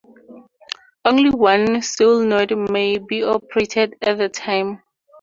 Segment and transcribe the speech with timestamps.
[1.05, 4.81] Only one solenoid may be operated at a time.